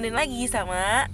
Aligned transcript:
ditemenin 0.00 0.16
lagi 0.16 0.48
sama 0.48 1.04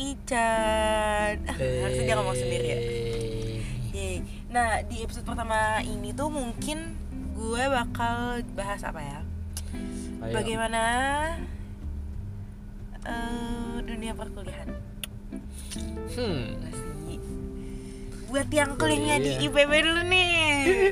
Ican. 0.00 1.36
Ah, 1.44 1.52
Harusnya 1.52 2.04
dia 2.08 2.16
ngomong 2.16 2.32
sendiri 2.32 2.64
ya. 2.64 2.78
Eh, 2.80 3.60
Yeay. 3.92 4.16
Nah 4.48 4.80
di 4.88 5.04
episode 5.04 5.28
pertama 5.28 5.84
ini 5.84 6.16
tuh 6.16 6.32
mungkin 6.32 6.96
gue 7.36 7.64
bakal 7.68 8.40
bahas 8.56 8.80
apa 8.88 9.04
ya? 9.04 9.20
ayo. 10.24 10.32
Bagaimana 10.32 10.82
eh, 13.04 13.84
dunia 13.84 14.16
perkuliahan? 14.16 14.72
Hmm. 16.16 16.56
Masih. 16.56 17.20
Buat 18.32 18.48
yang 18.48 18.80
kuliahnya 18.80 19.16
di. 19.20 19.44
IPB 19.44 19.72
dulu 19.84 20.02
nih 20.08 20.32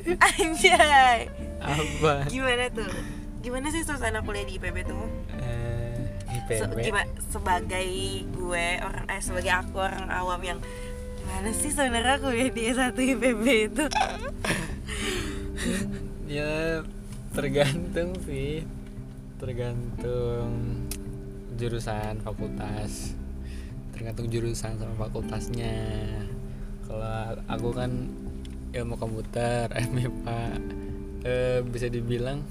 Anjay 0.28 1.32
Apa? 1.64 2.28
Gimana 2.28 2.68
tuh? 2.68 2.92
Gimana 3.40 3.72
sih 3.72 3.80
suasana 3.80 4.20
kuliah 4.20 4.44
di 4.44 4.60
IPB 4.60 4.84
tuh? 4.84 5.23
Se- 6.48 7.10
sebagai 7.32 7.88
gue 8.28 8.66
orang 8.84 9.04
eh 9.08 9.20
sebagai 9.20 9.52
aku 9.52 9.80
orang 9.80 10.06
awam 10.12 10.40
yang 10.44 10.60
gimana 11.16 11.48
sih 11.50 11.72
sebenarnya 11.72 12.20
kuliah 12.20 12.50
di 12.52 12.62
S1 12.68 12.94
IPB 12.94 13.44
itu? 13.72 13.84
Ya 16.24 16.82
tergantung 17.36 18.16
sih. 18.24 18.64
Tergantung 19.38 20.50
jurusan 21.54 22.20
fakultas. 22.20 23.12
Tergantung 23.92 24.26
jurusan 24.32 24.80
sama 24.80 24.94
fakultasnya. 24.98 25.76
Kalau 26.88 27.38
aku 27.46 27.68
kan 27.76 28.08
ilmu 28.74 28.96
komputer, 28.98 29.70
MIPA 29.94 30.40
eh, 31.24 31.60
bisa 31.62 31.86
dibilang 31.88 32.42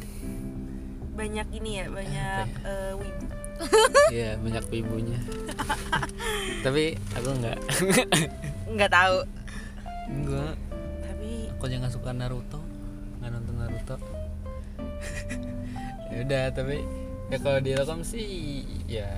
Banyak 1.13 1.45
ini 1.53 1.77
ya, 1.77 1.85
banyak 1.93 2.47
eh, 2.65 2.93
wibu. 2.97 3.25
Iya 4.13 4.37
banyak 4.41 4.65
ibunya. 4.73 5.19
Tapi 6.65 6.97
aku 7.17 7.29
enggak 7.33 7.57
Nggak 8.69 8.91
tahu. 8.91 9.17
Enggak 10.09 10.53
Tapi 11.03 11.31
Aku 11.57 11.65
jangan 11.71 11.89
suka 11.91 12.11
Naruto. 12.11 12.59
Nggak 13.21 13.29
nonton 13.31 13.55
Naruto. 13.57 13.95
Ya 16.13 16.21
udah 16.21 16.45
tapi 16.53 16.77
ya 17.33 17.41
kalau 17.41 17.57
di 17.57 17.73
Telkom 17.73 18.05
sih 18.05 18.61
ya 18.85 19.09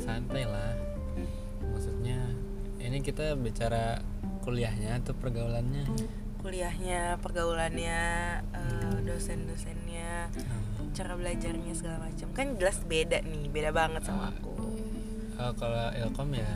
santai 0.00 0.48
lah. 0.48 0.72
Maksudnya 1.68 2.16
ini 2.80 3.04
kita 3.04 3.36
bicara 3.36 4.00
kuliahnya 4.40 5.04
atau 5.04 5.12
pergaulannya 5.12 5.84
kuliahnya, 6.40 7.20
pergaulannya, 7.20 8.00
eh, 8.52 8.96
dosen-dosennya, 9.04 10.32
Hmm. 10.32 10.90
cara 10.96 11.14
belajarnya 11.14 11.72
segala 11.76 12.08
macam 12.08 12.28
kan 12.34 12.58
jelas 12.58 12.80
beda 12.84 13.22
nih, 13.22 13.46
beda 13.52 13.70
banget 13.70 14.02
sama 14.02 14.32
aku. 14.34 14.52
Eh, 15.40 15.52
kalau 15.56 15.88
Ilkom 15.96 16.30
ya 16.36 16.52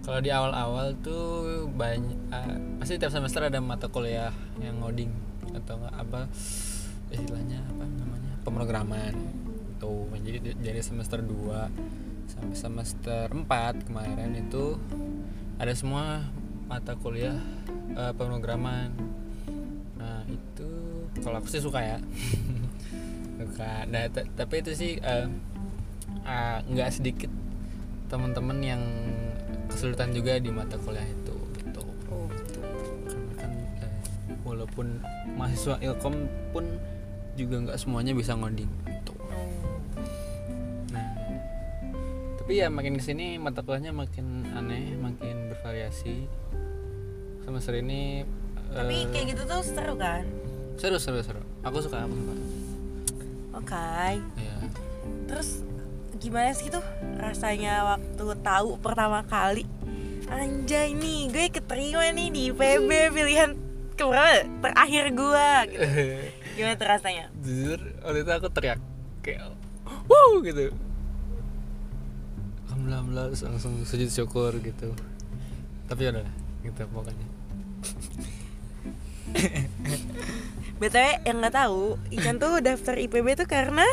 kalau 0.00 0.22
di 0.22 0.30
awal-awal 0.30 0.94
tuh 1.02 1.66
banyak 1.66 2.14
eh, 2.30 2.56
pasti 2.78 2.94
tiap 2.94 3.10
semester 3.10 3.42
ada 3.42 3.58
mata 3.58 3.90
kuliah 3.90 4.30
yang 4.62 4.78
ngoding 4.78 5.10
atau 5.50 5.82
enggak 5.82 5.94
apa 5.98 6.20
istilahnya 7.10 7.58
apa 7.74 7.84
namanya 7.90 8.32
pemrograman 8.46 9.14
tuh 9.82 10.06
jadi 10.22 10.54
dari 10.54 10.78
semester 10.78 11.20
2 11.20 11.68
sampai 12.30 12.54
semester 12.54 13.26
4 13.34 13.90
kemarin 13.90 14.30
itu 14.38 14.78
ada 15.58 15.74
semua 15.74 16.22
mata 16.70 16.94
kuliah 16.94 17.34
eh, 17.92 18.12
pemrograman 18.16 18.90
nah 19.96 20.22
itu 20.26 20.70
kalau 21.22 21.38
aku 21.38 21.48
sih 21.48 21.62
suka 21.62 21.80
ya 21.80 21.98
suka 23.40 23.86
nah 23.86 24.08
tapi 24.10 24.54
itu 24.60 24.72
sih 24.72 24.92
eh, 24.98 25.26
ah, 26.24 26.58
nggak 26.64 26.90
sedikit 26.90 27.30
teman-teman 28.06 28.58
yang 28.62 28.82
kesulitan 29.66 30.14
juga 30.14 30.38
di 30.38 30.50
mata 30.50 30.78
kuliah 30.78 31.04
itu 31.04 31.34
gitu 31.58 31.82
Oh, 32.06 32.30
gitu. 32.30 32.62
karena 32.62 33.32
kan 33.42 33.50
eh, 33.82 33.92
walaupun 34.46 35.02
mahasiswa 35.34 35.76
ilkom 35.82 36.14
pun 36.54 36.64
juga 37.36 37.60
nggak 37.68 37.76
semuanya 37.76 38.14
bisa 38.14 38.32
ngoding 38.32 38.70
gitu. 38.86 39.12
Oh. 39.18 39.50
nah 40.94 41.12
tapi 42.38 42.62
ya 42.62 42.70
makin 42.70 42.94
ke 42.96 43.04
sini 43.04 43.36
mata 43.36 43.60
kuliahnya 43.60 43.90
makin 43.90 44.46
aneh 44.54 44.94
makin 44.96 45.50
bervariasi 45.50 46.30
semester 47.46 47.74
ini 47.76 48.26
Tapi 48.68 48.94
eh, 48.96 49.08
kayak 49.08 49.26
gitu 49.32 49.42
tuh 49.46 49.62
seru 49.62 49.94
kan? 49.94 50.26
seru 50.76 50.98
seru 50.98 51.22
seru 51.22 51.40
aku 51.62 51.78
suka 51.80 52.02
aku 52.02 52.12
suka 52.12 52.34
Oke. 53.56 53.88
ya 54.36 54.56
Terus 55.26 55.64
gimana 56.16 56.52
sih 56.52 56.68
tuh 56.68 56.82
rasanya 57.16 57.86
waktu 57.86 58.24
tahu 58.42 58.76
pertama 58.78 59.22
kali 59.22 59.64
Anjay 60.26 60.90
nih 60.92 61.30
gue 61.30 61.46
keterima 61.48 62.10
nih 62.10 62.28
di 62.28 62.40
IPB 62.50 62.90
pilihan 63.14 63.50
keberapa 63.94 64.34
terakhir 64.60 65.04
gue 65.14 65.48
gitu. 65.70 65.86
Gimana 66.56 66.74
tuh 66.74 66.88
rasanya? 66.88 67.24
jujur 67.38 67.78
waktu 68.02 68.18
itu 68.20 68.32
aku 68.34 68.48
teriak 68.50 68.80
kayak 69.22 69.54
wow 70.10 70.42
gitu 70.42 70.74
alhamdulillah 72.66 73.30
langsung 73.32 73.72
sujud 73.86 74.10
syukur 74.10 74.52
gitu 74.60 74.92
tapi 75.86 76.10
udah 76.10 76.26
gitu 76.62 76.82
pokoknya 76.90 77.26
BTW 80.80 81.24
yang 81.24 81.40
nggak 81.40 81.56
tahu 81.56 81.96
Ican 82.12 82.36
tuh 82.36 82.60
daftar 82.60 83.00
IPB 83.00 83.32
tuh 83.38 83.48
karena? 83.48 83.86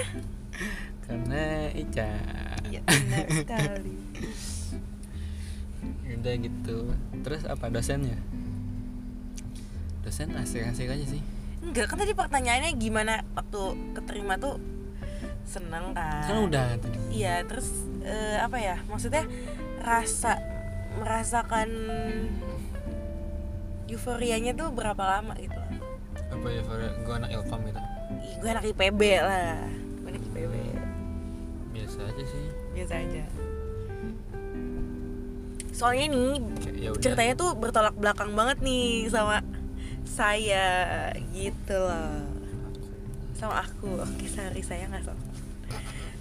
Karena 1.07 1.71
Ica 1.71 2.09
Ya 2.67 2.81
benar 2.83 3.27
sekali. 3.43 3.95
Udah 6.09 6.33
gitu. 6.39 6.77
Terus 7.21 7.41
apa 7.45 7.69
dosennya? 7.69 8.17
Dosen 10.03 10.35
asik-asik 10.35 10.89
aja 10.89 11.05
sih. 11.05 11.21
Enggak 11.63 11.87
kan 11.87 12.01
tadi 12.01 12.11
pertanyaannya 12.11 12.71
gimana 12.75 13.23
waktu 13.37 13.61
keterima 13.95 14.35
tuh 14.35 14.59
seneng 15.47 15.95
kan? 15.95 16.27
Kan 16.27 16.37
udah 16.49 16.75
tadi. 16.79 16.97
Iya, 17.13 17.43
terus 17.47 17.69
eh, 18.03 18.39
apa 18.39 18.57
ya? 18.59 18.79
Maksudnya 18.89 19.23
rasa 19.83 20.39
merasakan 20.99 21.69
euforianya 23.89 24.51
tuh 24.55 24.71
berapa 24.71 24.99
lama 24.99 25.33
gitu? 25.39 25.59
apa 26.33 26.47
ya 26.49 26.61
gue 27.05 27.13
anak 27.13 27.29
ilkom 27.39 27.61
gitu 27.69 27.79
Ih, 28.23 28.35
gue 28.39 28.49
anak 28.51 28.65
IPB 28.67 29.01
lah. 29.19 29.63
Gue 29.99 30.09
anak 30.11 30.23
IPB. 30.31 30.53
biasa 31.73 31.99
aja 32.07 32.23
sih 32.23 32.45
Biasa 32.71 32.93
aja. 32.99 33.23
Soalnya 35.73 36.05
nih 36.13 36.31
ya 36.77 36.89
ceritanya 37.01 37.33
tuh 37.33 37.57
bertolak 37.57 37.95
belakang 37.97 38.31
banget 38.37 38.61
nih 38.61 39.09
sama 39.09 39.41
saya 40.05 41.09
gitu 41.33 41.73
loh. 41.73 42.21
Sama 43.33 43.65
aku. 43.65 43.97
Oke, 44.05 44.29
sorry 44.29 44.61
saya 44.61 44.85
nggak 44.87 45.03
sama. 45.03 45.23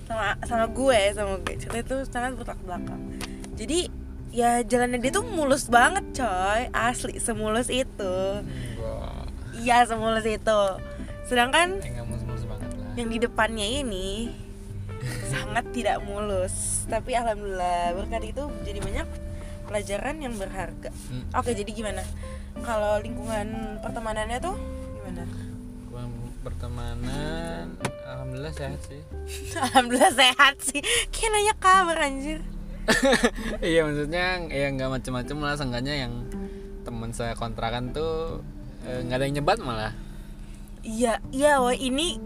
Sama 0.09 0.27
sama 0.49 0.67
gue, 0.73 1.01
sama 1.13 1.35
gue. 1.45 1.55
Ceritanya 1.61 1.85
tuh 1.85 2.01
sangat 2.09 2.33
bertolak 2.41 2.63
belakang. 2.65 3.01
Jadi 3.53 3.92
ya 4.33 4.65
jalannya 4.65 4.99
dia 4.99 5.13
tuh 5.13 5.25
mulus 5.29 5.69
banget 5.69 6.25
coy. 6.25 6.73
Asli 6.73 7.21
semulus 7.21 7.69
itu. 7.69 8.17
Iya 9.61 9.85
semulus 9.87 10.25
itu. 10.25 10.63
Sedangkan 11.29 11.79
Eh, 12.93 13.01
yang 13.01 13.09
di 13.09 13.19
depannya 13.21 13.65
ini 13.65 14.33
sangat 15.33 15.69
tidak 15.73 16.01
mulus. 16.05 16.85
Tapi 16.89 17.17
alhamdulillah 17.17 17.97
berkat 17.97 18.23
itu 18.37 18.45
jadi 18.65 18.79
banyak 18.81 19.09
pelajaran 19.69 20.17
yang 20.21 20.35
berharga. 20.37 20.91
Hmm. 21.09 21.25
oke 21.33 21.53
jadi 21.53 21.71
gimana? 21.73 22.05
Kalau 22.61 23.01
lingkungan 23.01 23.79
pertemanannya 23.81 24.39
tuh 24.41 24.57
gimana? 25.01 25.25
Pertemanan 26.43 27.79
alhamdulillah 28.03 28.51
sehat 28.51 28.83
sih. 28.83 28.99
Alhamdulillah 29.71 30.11
sehat 30.11 30.59
sih. 30.59 30.83
Kayak 31.15 31.31
nanya 31.39 31.55
kabar 31.63 31.97
anjir 32.03 32.43
iya 33.63 33.81
maksudnya 33.83 34.25
ya 34.45 34.67
nggak 34.69 34.91
macem-macem 34.91 35.37
lah 35.39 35.55
seenggaknya 35.55 35.95
yang 36.03 36.13
teman 36.83 37.11
saya 37.11 37.33
kontrakan 37.33 37.91
tuh 37.91 38.43
eh, 38.83 39.01
nggak 39.01 39.17
ada 39.17 39.25
yang 39.25 39.37
nyebat 39.39 39.59
malah. 39.59 39.93
Iya 40.83 41.23
iya 41.31 41.59
wah 41.59 41.71
ini 41.71 42.19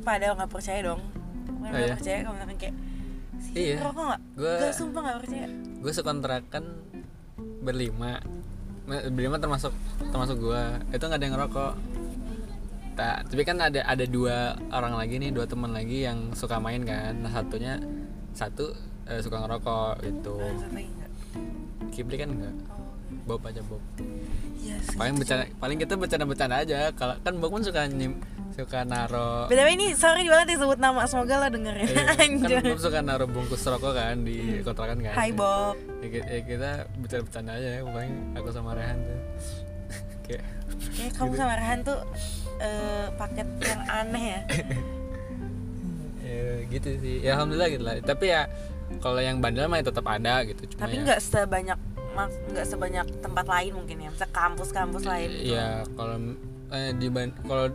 pada 0.00 0.34
nggak 0.34 0.50
percaya 0.50 0.82
dong. 0.82 0.98
Bukan 1.48 1.62
Oh, 1.62 1.70
nggak 1.70 1.84
iya? 1.84 1.94
percaya 1.94 2.16
kalau 2.20 2.34
misalkan 2.34 2.58
kayak 2.58 2.74
sih 3.40 3.52
Iya. 3.54 3.76
ngerokok 3.78 4.04
nggak? 4.04 4.20
Gua- 4.34 4.60
Gak 4.60 4.74
sumpah 4.74 5.00
nggak 5.00 5.18
percaya. 5.20 5.46
gue 5.80 5.92
sekontrakan 5.94 6.64
berlima. 7.60 8.12
Ma- 8.84 9.06
berlima 9.06 9.38
termasuk 9.38 9.70
termasuk 10.04 10.36
gue 10.38 10.62
itu 10.90 11.00
nggak 11.00 11.16
ada 11.16 11.24
yang 11.24 11.34
ngerokok. 11.34 11.72
Tak 12.92 13.30
tapi 13.30 13.42
kan 13.44 13.56
ada 13.56 13.80
ada 13.80 14.04
dua 14.04 14.36
orang 14.68 14.92
lagi 14.92 15.16
nih 15.16 15.30
dua 15.30 15.46
teman 15.46 15.70
lagi 15.70 16.02
yang 16.02 16.34
suka 16.34 16.58
main 16.58 16.82
kan. 16.82 17.14
Nah 17.16 17.30
satunya 17.30 17.78
satu 18.32 18.74
eh, 19.10 19.20
suka 19.20 19.36
ngerokok 19.42 19.92
gitu. 20.06 20.34
Nggak? 20.38 21.10
Kibli 21.90 22.16
kan 22.16 22.30
enggak 22.30 22.54
oh. 22.70 22.80
Bob 23.26 23.42
aja 23.46 23.62
Bob. 23.66 23.82
Iya 24.60 24.76
sih. 24.84 24.96
paling 24.98 25.14
bercanda 25.16 25.44
paling 25.58 25.78
kita 25.78 25.94
bercanda-bercanda 25.98 26.56
aja. 26.62 26.94
Kalau 26.94 27.14
kan 27.22 27.34
Bob 27.42 27.50
kan 27.54 27.62
suka 27.66 27.80
nyim 27.90 28.22
suka 28.50 28.82
naro 28.82 29.46
BTW 29.46 29.68
ini 29.78 29.86
sorry 29.94 30.26
banget 30.30 30.56
disebut 30.58 30.78
nama. 30.78 31.06
Semoga 31.06 31.42
lo 31.42 31.48
dengerin 31.50 31.86
Iya, 31.86 32.02
kan 32.06 32.18
Anjir. 32.22 32.62
Bob 32.62 32.80
suka 32.80 32.98
naro 33.02 33.26
bungkus 33.26 33.62
rokok 33.66 33.92
kan 33.94 34.22
di 34.22 34.62
kontrakan 34.62 34.98
kan. 35.02 35.14
Hai 35.14 35.30
Bob. 35.34 35.74
ya, 36.02 36.08
kita, 36.10 36.26
ya 36.26 36.40
kita 36.46 36.70
bercanda-bercanda 37.02 37.52
aja 37.58 37.68
paling 37.82 38.14
aku 38.38 38.48
sama 38.54 38.70
Rehan 38.78 38.98
tuh. 39.02 39.20
Kayak 40.26 40.44
Kayak 40.96 41.12
kamu 41.18 41.32
sama 41.34 41.54
Rehan 41.58 41.78
tuh 41.82 41.98
eh, 42.62 43.06
paket 43.18 43.48
yang 43.62 43.82
aneh 43.90 44.24
ya. 44.24 44.40
ya 46.30 46.44
gitu 46.70 46.90
sih. 47.02 47.16
Ya 47.26 47.38
alhamdulillah 47.38 47.68
gitu 47.74 47.84
lah. 47.84 47.94
Tapi 48.02 48.24
ya 48.30 48.42
kalau 48.98 49.16
yang 49.16 49.38
bandel 49.38 49.64
mah 49.64 49.78
ya 49.78 49.86
tetap 49.86 50.04
ada 50.04 50.42
gitu 50.42 50.66
cuma 50.66 50.80
Tapi 50.82 50.96
ya, 50.96 51.02
nggak 51.06 51.20
sebanyak 51.20 51.78
mak- 52.10 52.40
nggak 52.50 52.66
sebanyak 52.66 53.06
tempat 53.20 53.46
lain 53.46 53.72
mungkin 53.72 53.96
ya. 53.96 54.08
Misalnya 54.10 54.34
kampus-kampus 54.34 55.02
lain. 55.04 55.28
gitu. 55.30 55.54
ya 55.54 55.68
kalau 55.94 56.16
eh, 56.68 56.90
diban 56.92 57.30
kalau 57.40 57.66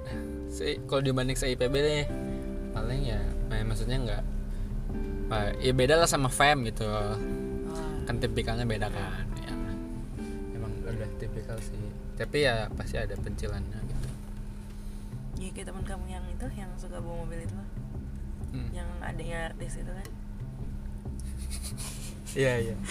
se- 0.47 0.79
kalau 0.83 1.01
dibanding 1.01 1.33
se 1.33 1.47
IPB 1.49 1.73
deh 1.73 2.05
paling 2.71 3.01
ya 3.05 3.23
eh, 3.49 3.63
maksudnya 3.63 3.97
nggak 3.97 4.23
eh, 5.31 5.49
ya 5.61 5.71
beda 5.71 5.95
lah 5.95 6.05
sama 6.05 6.27
fam 6.27 6.61
gitu 6.61 6.83
Wah. 6.83 7.15
kan 8.03 8.15
tipikalnya 8.17 8.63
beda 8.63 8.87
kan 8.87 9.23
ya 9.39 9.51
emang 10.51 10.71
udah 10.81 11.09
tipikal 11.15 11.55
sih 11.57 11.79
tapi 12.13 12.43
ya 12.43 12.67
pasti 12.71 12.95
ada 12.95 13.15
pencilannya 13.15 13.79
gitu 13.81 14.07
Ya 15.35 15.51
kayak 15.51 15.67
teman 15.67 15.83
kamu 15.83 16.05
yang 16.07 16.25
itu 16.25 16.47
yang 16.55 16.71
suka 16.73 16.97
bawa 16.97 17.21
mobil 17.21 17.43
itu. 17.43 17.53
Hmm. 18.49 18.71
Yang 18.71 18.87
adanya 19.03 19.37
artis 19.51 19.73
itu 19.75 19.91
kan. 19.91 20.07
Iya 22.35 22.53
iya. 22.61 22.75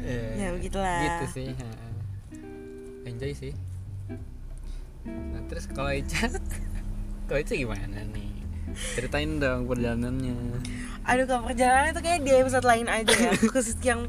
Iya, 0.00 0.22
Ya 0.34 0.48
begitulah. 0.50 0.98
gitu 1.22 1.26
sih 1.38 1.48
enjoy 3.06 3.32
sih. 3.36 3.52
Nah 5.04 5.42
terus 5.46 5.68
kalau 5.68 5.92
Ica? 5.92 6.28
Kalau 7.28 7.38
Ica 7.38 7.54
gimana 7.54 8.02
nih? 8.10 8.30
Ceritain 8.96 9.38
dong 9.38 9.70
perjalanannya. 9.70 10.34
Aduh 11.06 11.26
kalau 11.26 11.46
perjalanan 11.46 11.94
itu 11.94 12.00
kayak 12.02 12.20
di 12.24 12.32
episode 12.34 12.66
lain 12.66 12.88
aja 12.90 13.12
ya. 13.12 13.32
Khusus 13.54 13.78
yang 13.84 14.08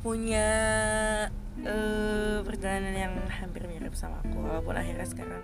punya 0.00 0.46
eh, 1.60 2.38
perjalanan 2.46 2.94
yang 2.94 3.14
hampir 3.28 3.66
mirip 3.66 3.92
sama 3.92 4.22
aku 4.24 4.40
Walaupun 4.40 4.78
akhirnya 4.78 5.04
sekarang 5.04 5.42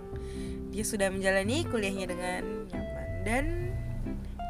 dia 0.71 0.81
sudah 0.81 1.11
menjalani 1.11 1.67
kuliahnya 1.69 2.07
dengan 2.09 2.41
nyaman 2.71 3.07
dan 3.27 3.45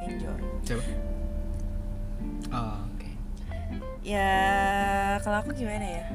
enjoy. 0.08 0.40
Coba 0.64 0.84
oh, 2.56 2.76
oke 2.88 3.10
Ya 4.06 4.32
kalau 5.26 5.44
aku 5.44 5.52
gimana 5.58 5.84
ya 5.84 6.06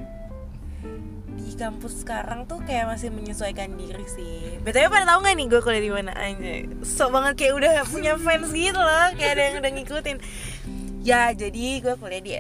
di 1.41 1.59
kampus 1.59 2.07
sekarang 2.07 2.47
tuh 2.47 2.63
kayak 2.63 2.87
masih 2.87 3.11
menyesuaikan 3.11 3.75
diri 3.75 4.07
sih. 4.07 4.63
BTW 4.63 4.87
pada 4.87 5.03
tahu 5.03 5.19
nggak 5.27 5.35
nih 5.35 5.47
gue 5.51 5.61
kuliah 5.61 5.83
di 5.83 5.91
mana 5.91 6.13
aja? 6.15 6.53
Sok 6.87 7.11
banget 7.11 7.33
kayak 7.35 7.55
udah 7.59 7.73
punya 7.91 8.15
fans 8.21 8.55
gitu 8.55 8.79
loh, 8.79 9.09
kayak 9.19 9.33
ada 9.35 9.43
yang 9.43 9.57
udah 9.59 9.73
ngikutin. 9.75 10.17
Ya 11.03 11.35
jadi 11.35 11.83
gue 11.83 11.95
kuliah 11.99 12.23
di 12.23 12.33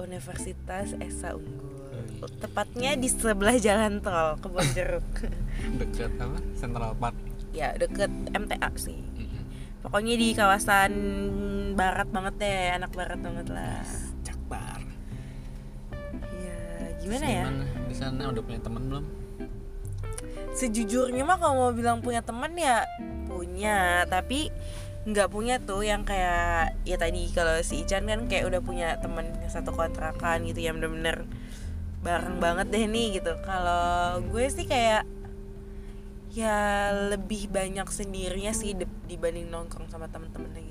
Universitas 0.00 0.96
Esa 0.98 1.38
Unggul. 1.38 2.26
Tepatnya 2.42 2.98
di 2.98 3.06
sebelah 3.06 3.54
jalan 3.62 4.02
tol 4.02 4.34
Kebon 4.42 4.66
Jeruk. 4.74 5.06
deket 5.80 6.10
apa 6.18 6.38
Central 6.58 6.98
Park 6.98 7.14
ya 7.52 7.74
deket 7.74 8.10
MTA 8.30 8.70
sih. 8.78 9.00
Pokoknya 9.78 10.14
di 10.18 10.34
kawasan 10.34 10.92
barat 11.78 12.08
banget 12.10 12.34
deh, 12.42 12.62
anak 12.74 12.90
barat 12.90 13.20
banget 13.22 13.46
lah. 13.54 13.86
Jakbar 14.26 14.82
Ya 16.34 16.58
gimana 16.98 17.24
Terus 17.24 17.38
ya? 17.38 17.44
di 17.86 17.94
sana 17.94 18.22
udah 18.34 18.42
punya 18.42 18.60
teman 18.60 18.82
belum 18.90 19.04
sejujurnya 20.58 21.22
mah 21.22 21.38
kalau 21.38 21.54
mau 21.54 21.70
bilang 21.70 22.02
punya 22.02 22.18
teman 22.18 22.50
ya 22.58 22.82
punya 23.30 24.02
tapi 24.10 24.50
nggak 25.06 25.30
punya 25.30 25.62
tuh 25.62 25.86
yang 25.86 26.02
kayak 26.02 26.74
ya 26.82 26.98
tadi 26.98 27.30
kalau 27.30 27.62
si 27.62 27.86
Ican 27.86 28.04
kan 28.10 28.26
kayak 28.26 28.50
udah 28.50 28.60
punya 28.60 28.98
teman 28.98 29.30
yang 29.38 29.52
satu 29.52 29.70
kontrakan 29.70 30.44
gitu 30.50 30.58
yang 30.66 30.82
bener-bener 30.82 31.24
bareng 32.02 32.42
banget 32.42 32.66
deh 32.74 32.84
nih 32.90 33.22
gitu 33.22 33.32
kalau 33.46 34.18
gue 34.20 34.44
sih 34.50 34.66
kayak 34.66 35.06
ya 36.34 36.92
lebih 37.14 37.48
banyak 37.48 37.88
sendirinya 37.88 38.52
sih 38.52 38.76
dibanding 39.06 39.48
nongkrong 39.48 39.88
sama 39.88 40.10
temen-temennya 40.10 40.67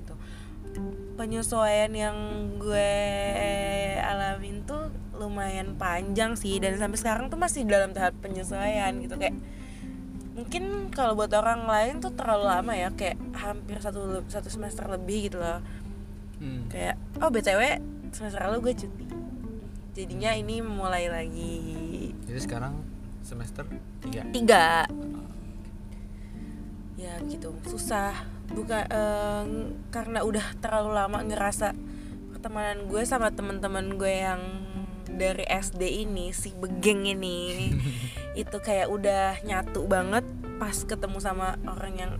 penyesuaian 1.17 1.89
yang 1.91 2.17
gue 2.61 2.93
alamin 3.99 4.61
tuh 4.63 4.93
lumayan 5.17 5.73
panjang 5.75 6.37
sih. 6.37 6.61
Dan 6.61 6.77
sampai 6.77 6.97
sekarang 7.01 7.33
tuh 7.33 7.41
masih 7.41 7.65
dalam 7.65 7.91
tahap 7.91 8.13
penyesuaian 8.21 8.93
gitu. 9.01 9.17
Kayak 9.17 9.35
mungkin 10.37 10.93
kalau 10.93 11.17
buat 11.17 11.33
orang 11.33 11.65
lain 11.65 11.93
tuh 11.99 12.13
terlalu 12.13 12.45
lama 12.45 12.73
ya. 12.77 12.93
Kayak 12.93 13.17
hampir 13.33 13.81
satu 13.81 14.21
satu 14.29 14.47
semester 14.47 14.85
lebih 14.85 15.33
gitu 15.33 15.41
loh. 15.41 15.59
Hmm. 16.37 16.69
kayak 16.69 17.01
oh 17.17 17.33
btw 17.33 17.81
semester 18.13 18.45
lalu 18.45 18.69
gue 18.69 18.73
cuti. 18.85 19.05
Jadinya 19.97 20.37
ini 20.37 20.61
mulai 20.61 21.09
lagi. 21.09 22.13
Jadi 22.29 22.37
sekarang 22.37 22.77
semester 23.25 23.65
3 24.05 24.29
tiga. 24.29 24.85
Ya 26.93 27.17
gitu. 27.25 27.57
Susah 27.65 28.36
bukan 28.53 28.83
eh, 28.87 29.45
karena 29.91 30.19
udah 30.23 30.45
terlalu 30.63 30.91
lama 30.95 31.19
ngerasa 31.23 31.75
pertemanan 32.31 32.87
gue 32.87 33.01
sama 33.03 33.33
teman-teman 33.33 33.97
gue 33.99 34.13
yang 34.13 34.41
dari 35.07 35.43
SD 35.47 36.07
ini 36.07 36.29
si 36.31 36.53
begeng 36.53 37.09
ini 37.09 37.73
itu 38.41 38.57
kayak 38.61 38.87
udah 38.91 39.41
nyatu 39.41 39.89
banget 39.89 40.23
pas 40.61 40.73
ketemu 40.85 41.17
sama 41.17 41.57
orang 41.65 41.93
yang 41.97 42.11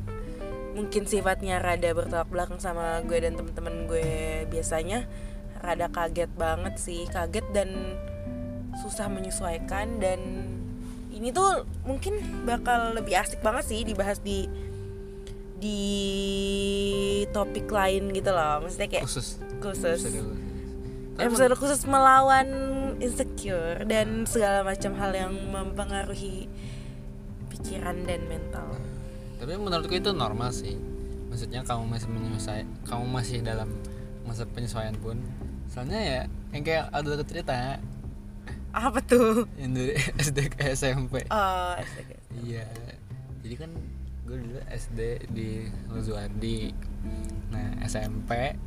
mungkin 0.78 1.10
sifatnya 1.10 1.58
rada 1.58 1.90
bertolak 1.90 2.30
belakang 2.30 2.62
sama 2.62 3.02
gue 3.02 3.18
dan 3.18 3.34
teman-teman 3.34 3.90
gue 3.90 4.46
biasanya. 4.54 5.10
Rada 5.58 5.90
kaget 5.90 6.30
banget 6.38 6.78
sih 6.78 7.10
kaget 7.10 7.42
dan 7.50 7.98
susah 8.78 9.10
menyesuaikan 9.10 9.98
dan 9.98 10.22
ini 11.10 11.34
tuh 11.34 11.66
mungkin 11.82 12.46
bakal 12.46 12.94
lebih 12.94 13.18
asik 13.18 13.42
banget 13.42 13.66
sih 13.66 13.82
dibahas 13.82 14.22
di 14.22 14.46
di 15.58 15.82
topik 17.38 17.70
lain 17.70 18.10
gitu 18.10 18.34
loh. 18.34 18.66
Maksudnya 18.66 18.90
kayak 18.90 19.06
khusus. 19.06 19.38
khusus. 19.62 20.02
Episode 21.22 21.54
khusus. 21.54 21.86
Melawan 21.86 22.50
insecure 22.98 23.86
dan 23.86 24.26
segala 24.26 24.66
macam 24.66 24.98
hal 24.98 25.14
yang 25.14 25.34
mempengaruhi 25.54 26.50
pikiran 27.54 28.06
dan 28.10 28.26
mental. 28.26 28.74
Tapi 29.38 29.54
menurutku 29.54 29.94
itu 29.94 30.10
normal 30.14 30.50
sih. 30.50 30.74
Maksudnya 31.30 31.62
kamu 31.62 31.86
masih 31.86 32.10
menyesuaikan 32.10 32.68
kamu 32.90 33.06
masih 33.14 33.38
dalam 33.46 33.70
masa 34.26 34.50
penyesuaian 34.50 34.98
pun. 34.98 35.22
Soalnya 35.70 36.00
ya 36.02 36.22
yang 36.58 36.64
kayak 36.66 36.86
ada 36.90 37.22
cerita 37.22 37.78
apa 38.74 39.00
tuh? 39.02 39.46
Yang 39.58 39.72
dari 39.74 39.94
SD 40.26 40.38
ke 40.54 40.74
SMP. 40.74 41.26
Oh 41.30 41.74
astaga. 41.78 42.18
iya. 42.46 42.66
Jadi 43.46 43.56
kan 43.58 43.72
gue 44.28 44.38
dulu 44.38 44.60
SD 44.68 45.00
di 45.32 45.50
Luzuardi 45.88 46.76
nah 47.48 47.80
SMP 47.82 48.60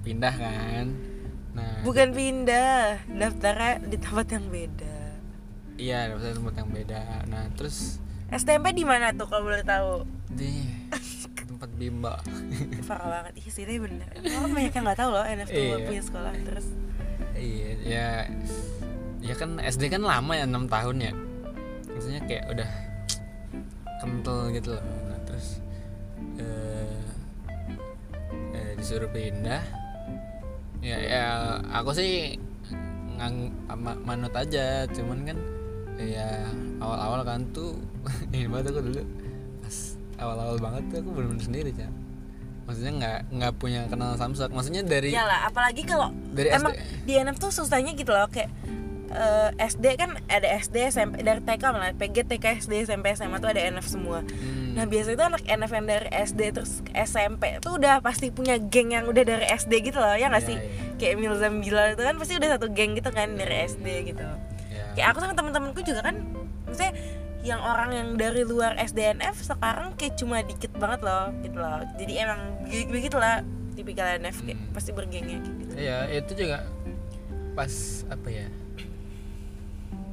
pindah 0.00 0.30
kan? 0.30 0.86
Nah 1.54 1.82
bukan 1.82 2.12
pindah 2.12 3.02
daftarnya 3.08 3.82
di 3.82 3.96
tempat 3.96 4.26
yang 4.30 4.46
beda. 4.46 4.98
Iya 5.74 5.98
dapat 6.12 6.38
tempat 6.38 6.54
yang 6.54 6.70
beda. 6.70 7.02
Nah 7.26 7.50
terus 7.56 7.98
STMP 8.30 8.70
di 8.72 8.84
mana 8.84 9.10
tuh 9.10 9.26
kalau 9.26 9.48
boleh 9.48 9.64
tahu? 9.64 10.06
Di 10.30 10.70
tempat 11.50 11.70
bimba. 11.74 12.20
Parah 12.84 13.08
banget. 13.10 13.32
Ih 13.42 13.48
sih 13.48 13.64
tapi 13.64 13.80
bener. 13.80 14.06
Orang 14.38 14.52
banyak 14.52 14.70
yang 14.70 14.84
nggak 14.84 14.98
tahu 14.98 15.10
loh 15.10 15.24
NF 15.24 15.48
tuh 15.48 15.58
Iya. 15.58 15.76
punya 15.82 16.02
sekolah 16.02 16.32
terus? 16.44 16.66
Iya 17.34 17.70
ya 17.82 18.08
ya 19.18 19.34
kan 19.34 19.58
SD 19.58 19.88
kan 19.88 20.04
lama 20.04 20.32
ya 20.36 20.44
enam 20.46 20.68
tahun 20.68 20.96
ya. 21.00 21.12
Maksudnya 21.90 22.20
kayak 22.28 22.44
udah 22.52 22.70
kental 24.04 24.52
gitu 24.52 24.68
loh. 24.76 24.84
Nah 25.08 25.18
terus 25.24 25.46
eh, 26.36 27.00
eh, 28.52 28.70
disuruh 28.76 29.08
pindah. 29.08 29.64
Ya 30.84 30.98
ya 31.00 31.24
aku 31.72 31.96
sih 31.96 32.36
ngang 33.16 33.48
manut 34.04 34.34
aja. 34.36 34.84
Cuman 34.92 35.24
kan 35.24 35.38
ya 35.96 36.44
awal-awal 36.78 37.24
kan 37.24 37.40
tuh 37.56 37.80
ini 38.36 38.44
banget 38.46 38.76
aku 38.76 38.80
dulu. 38.84 39.02
Pas 39.64 39.76
awal-awal 40.20 40.56
banget 40.60 40.82
tuh 40.92 40.96
aku 41.00 41.10
bener-bener 41.16 41.44
sendiri 41.44 41.70
cak. 41.72 41.88
Maksudnya 42.64 42.92
nggak 42.96 43.18
nggak 43.28 43.52
punya 43.60 43.84
kenal 43.92 44.16
Samsung 44.16 44.48
maksudnya 44.48 44.80
dari 44.80 45.12
Iyalah, 45.12 45.52
apalagi 45.52 45.84
kalau 45.84 46.08
Dari 46.32 46.48
emang 46.48 46.72
SD. 46.72 47.04
di 47.04 47.12
NF 47.20 47.36
tuh 47.36 47.52
susahnya 47.52 47.92
gitu 47.92 48.08
loh. 48.08 48.24
Kayak 48.32 48.48
eh, 49.06 49.50
SD 49.60 49.84
kan 49.94 50.16
ada 50.24 50.48
SD 50.54 50.88
SMP 50.88 51.20
dari 51.20 51.38
TK 51.38 51.62
malah 51.66 51.92
PG 51.92 52.16
TK 52.26 52.44
SD 52.60 52.72
SMP 52.84 53.12
SMA 53.12 53.36
tuh 53.36 53.48
ada 53.48 53.60
NF 53.60 53.84
semua 53.84 54.20
Hmm. 54.20 54.74
Nah 54.74 54.84
biasanya 54.84 55.14
itu 55.14 55.24
anak 55.24 55.42
NF 55.44 55.70
yang 55.70 55.86
dari 55.86 56.08
SD 56.10 56.40
terus 56.50 56.72
SMP 56.90 57.58
tuh 57.58 57.78
udah 57.78 58.00
pasti 58.00 58.28
punya 58.28 58.58
geng 58.58 58.90
yang 58.90 59.06
udah 59.06 59.22
dari 59.22 59.46
SD 59.46 59.70
gitu 59.84 59.98
loh 59.98 60.12
ya 60.12 60.26
nggak 60.26 60.40
Iya, 60.40 60.50
sih? 60.50 60.58
iya. 60.58 60.94
Kayak 60.94 61.14
Milzam 61.16 61.54
Bilal 61.58 61.86
itu 61.92 62.02
kan 62.02 62.14
pasti 62.16 62.32
udah 62.34 62.48
satu 62.50 62.66
geng 62.68 62.92
gitu 62.92 63.06
kan 63.08 63.28
dari 63.32 63.54
SD 63.64 63.86
gitu. 64.08 64.26
Ya. 64.66 64.84
Kayak 64.92 65.06
aku 65.10 65.18
sama 65.20 65.32
temen-temenku 65.32 65.80
juga 65.80 66.00
kan, 66.02 66.16
maksudnya 66.64 66.92
yang 67.44 67.60
orang 67.60 67.90
yang 67.92 68.08
dari 68.16 68.42
luar 68.42 68.74
SDNF 68.74 69.36
sekarang 69.38 69.94
kayak 69.94 70.16
cuma 70.16 70.42
dikit 70.42 70.74
banget 70.74 71.00
loh 71.02 71.30
gitu 71.38 71.54
loh. 71.54 71.78
Jadi 71.94 72.12
emang 72.18 72.40
begitu 72.62 72.90
begitulah 72.90 73.46
tipikal 73.74 74.10
NF 74.12 74.42
kayak 74.42 74.58
Hmm. 74.58 74.74
pasti 74.74 74.90
bergengnya 74.90 75.38
kayak 75.38 75.56
gitu. 75.60 75.72
Iya, 75.76 75.98
itu 76.10 76.32
juga 76.34 76.58
pas 77.54 77.70
apa 78.08 78.26
ya? 78.28 78.46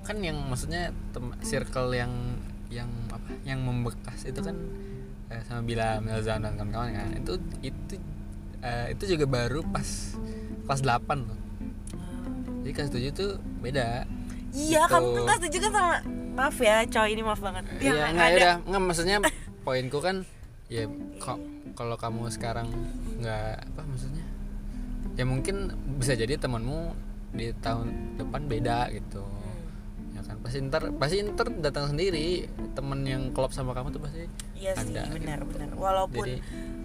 Kan 0.01 0.17
yang 0.19 0.37
maksudnya 0.43 0.83
tem- 1.11 1.37
circle 1.41 1.91
yang 1.91 2.11
yang 2.67 2.89
apa? 3.07 3.29
Yang 3.43 3.59
membekas 3.61 4.19
itu 4.23 4.39
kan 4.39 4.55
eh, 5.27 5.41
sama 5.43 5.61
Bila 5.61 5.99
Melzan 5.99 6.41
dan 6.41 6.55
kawan-kawan 6.55 6.89
kan. 6.91 7.09
Itu 7.15 7.33
itu 7.61 7.95
eh, 8.59 8.91
itu 8.91 9.03
juga 9.09 9.25
baru 9.25 9.61
pas 9.65 9.87
kelas 10.63 10.81
8 10.81 11.01
loh. 11.21 11.39
Jadi 12.61 12.71
kelas 12.71 12.89
7 12.89 13.09
tuh 13.11 13.31
beda. 13.59 14.05
Iya, 14.51 14.83
Gitu. 14.83 14.91
kamu 14.91 15.07
kan 15.07 15.23
kelas 15.25 15.39
tujuh 15.41 15.59
kan 15.61 15.71
sama 15.71 15.93
maaf 16.31 16.57
ya, 16.57 16.83
coy 16.85 17.09
ini 17.09 17.21
maaf 17.21 17.39
banget. 17.39 17.63
Iya, 17.77 17.91
enggak 18.09 18.27
ada- 18.27 18.37
udah, 18.37 18.53
enggak 18.65 18.83
maksudnya 18.83 19.17
poinku 19.65 19.99
kan 19.99 20.15
ya 20.67 20.87
kok 21.17 21.39
kalau 21.71 21.95
kamu 21.95 22.27
sekarang 22.27 22.67
nggak 23.17 23.63
apa 23.65 23.81
maksudnya? 23.81 24.25
Ya 25.13 25.23
mungkin 25.23 25.71
bisa 25.97 26.13
jadi 26.13 26.35
temanmu 26.35 26.95
di 27.31 27.51
tahun 27.57 27.87
depan 28.17 28.41
beda 28.45 28.91
gitu. 28.91 29.23
Kan 30.31 30.37
pasti 30.39 30.57
ntar 30.63 30.83
pasti 30.95 31.15
ntar 31.21 31.47
datang 31.53 31.85
sendiri 31.87 32.47
temen 32.71 33.03
yang 33.03 33.23
klop 33.29 33.51
sama 33.51 33.71
kamu 33.71 33.91
tuh 33.91 34.01
pasti 34.01 34.23
Iya 34.55 34.71
sih, 34.79 34.89
ada, 34.89 35.03
gitu. 35.05 35.19
benar-benar. 35.19 35.69
Walaupun 35.75 36.23
Jadi- 36.25 36.41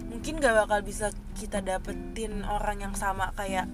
mungkin 0.07 0.33
gak 0.37 0.55
bakal 0.57 0.79
bisa 0.81 1.07
kita 1.33 1.61
dapetin 1.61 2.43
orang 2.43 2.81
yang 2.81 2.93
sama 2.93 3.31
kayak 3.31 3.69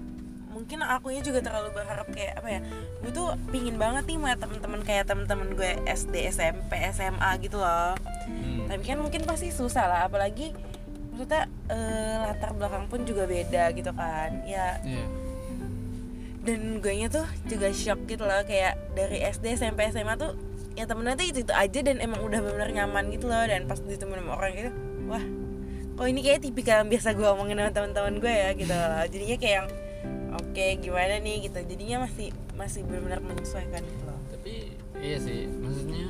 mungkin 0.48 0.86
akunya 0.86 1.18
juga 1.20 1.42
terlalu 1.42 1.74
berharap 1.74 2.06
kayak 2.08 2.38
apa 2.38 2.46
ya 2.48 2.60
gue 3.02 3.10
tuh 3.10 3.26
pingin 3.50 3.74
banget 3.74 4.06
nih 4.06 4.18
sama 4.20 4.32
temen-temen 4.38 4.82
kayak 4.82 5.06
temen-temen 5.08 5.50
gue 5.52 5.72
SD 5.84 6.30
SMP 6.30 6.78
SMA 6.92 7.32
gitu 7.40 7.58
loh 7.58 7.98
Hmm. 8.24 8.70
tapi 8.70 8.86
kan 8.86 9.00
mungkin 9.00 9.26
pasti 9.26 9.50
susah 9.50 9.84
lah 9.84 10.00
apalagi 10.04 10.54
maksudnya 11.10 11.50
eh, 11.68 12.16
latar 12.22 12.54
belakang 12.54 12.86
pun 12.86 13.02
juga 13.02 13.26
beda 13.26 13.74
gitu 13.74 13.90
kan 13.92 14.46
ya 14.46 14.78
Iya. 14.80 15.06
Dan 16.44 16.84
gue 16.84 16.94
nya 16.94 17.08
tuh 17.08 17.24
juga 17.48 17.72
shock 17.72 18.04
gitu 18.06 18.28
loh 18.28 18.44
kayak 18.44 18.76
dari 18.94 19.24
SD 19.24 19.56
SMP 19.56 19.88
SMA 19.92 20.20
tuh 20.20 20.36
ya 20.76 20.84
temennya 20.84 21.16
tuh 21.16 21.28
itu 21.32 21.40
itu 21.48 21.54
aja 21.56 21.80
dan 21.80 22.04
emang 22.04 22.20
udah 22.20 22.44
benar 22.44 22.70
nyaman 22.72 23.10
gitu 23.16 23.32
loh 23.32 23.44
dan 23.48 23.64
pas 23.64 23.80
ditemuin 23.80 24.20
sama 24.20 24.36
orang 24.36 24.52
gitu 24.60 24.72
wah 25.08 25.24
kok 25.94 26.10
ini 26.10 26.22
kayak 26.26 26.42
tipikal 26.42 26.82
yang 26.82 26.90
biasa 26.90 27.14
gue 27.14 27.28
omongin 27.30 27.58
sama 27.62 27.72
teman-teman 27.72 28.16
gue 28.18 28.34
ya 28.34 28.50
gitu 28.58 28.74
loh. 28.74 29.04
Jadinya 29.06 29.38
kayak 29.38 29.56
yang 29.56 29.68
oke 30.34 30.66
gimana 30.82 31.16
nih? 31.22 31.36
gitu. 31.46 31.60
Jadinya 31.62 31.98
masih 32.10 32.28
masih 32.58 32.82
benar-benar 32.86 33.20
menyesuaikan 33.22 33.82
gitu 33.86 34.04
loh. 34.10 34.20
Tapi 34.34 34.54
iya 35.02 35.18
sih, 35.22 35.46
maksudnya 35.46 36.10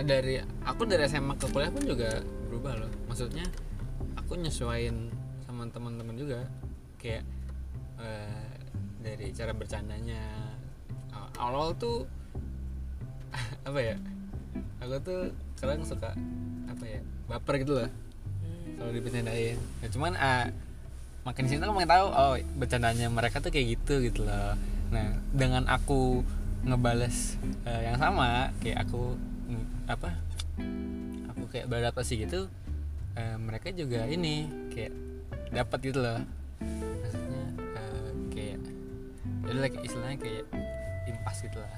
dari 0.00 0.40
aku 0.64 0.88
dari 0.88 1.04
SMA 1.10 1.36
ke 1.36 1.46
kuliah 1.52 1.72
pun 1.72 1.84
juga 1.84 2.24
berubah 2.48 2.72
loh. 2.80 2.92
Maksudnya 3.12 3.44
aku 4.16 4.40
nyesuaiin 4.40 5.12
sama 5.44 5.68
teman-teman 5.68 6.16
juga. 6.16 6.48
Kayak 6.96 7.28
eh, 8.00 8.57
dari 9.08 9.32
cara 9.32 9.52
bercandanya. 9.52 10.20
Aw- 11.10 11.32
Awal 11.40 11.72
tuh 11.74 12.04
apa 13.68 13.80
ya? 13.80 13.96
Aku 14.78 15.00
tuh 15.00 15.20
kadang 15.56 15.82
suka 15.82 16.12
apa 16.66 16.84
ya? 16.84 17.00
baper 17.24 17.60
gitu 17.60 17.76
loh 17.76 17.90
Hmm. 18.40 18.72
kalau 18.76 18.90
dibercandain. 18.90 19.56
Ya, 19.82 19.88
cuman 19.88 20.12
ah, 20.14 20.48
makin 21.22 21.44
sini 21.44 21.60
aku 21.60 21.74
makin 21.74 21.90
tahu 21.90 22.06
oh 22.08 22.34
bercandanya 22.56 23.08
mereka 23.08 23.36
tuh 23.38 23.50
kayak 23.50 23.76
gitu 23.76 24.00
gitu 24.00 24.24
loh. 24.24 24.56
Nah, 24.88 25.12
dengan 25.30 25.68
aku 25.68 26.24
ngebales 26.64 27.36
eh, 27.64 27.84
yang 27.84 27.96
sama 27.96 28.48
kayak 28.60 28.84
aku 28.84 29.12
apa? 29.84 30.16
Aku 31.28 31.44
kayak 31.48 31.68
beradaptasi 31.68 32.24
gitu 32.24 32.48
eh, 33.12 33.36
mereka 33.36 33.68
juga 33.70 34.04
ini 34.04 34.48
kayak 34.72 34.92
dapat 35.50 35.78
gitu 35.84 36.00
loh. 36.00 36.20
Udah 39.48 39.64
like, 39.64 39.80
istilahnya 39.80 40.20
kayak 40.20 40.44
impas 41.08 41.40
gitu 41.40 41.56
lah. 41.56 41.72